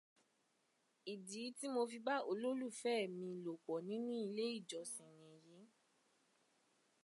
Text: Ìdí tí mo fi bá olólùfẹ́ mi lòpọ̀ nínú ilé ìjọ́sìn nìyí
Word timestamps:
Ìdí 1.11 1.41
tí 1.57 1.65
mo 1.73 1.81
fi 1.89 1.97
bá 2.07 2.15
olólùfẹ́ 2.31 3.11
mi 3.17 3.27
lòpọ̀ 3.43 3.75
nínú 3.87 4.11
ilé 4.25 4.45
ìjọ́sìn 4.57 5.13
nìyí 5.21 5.63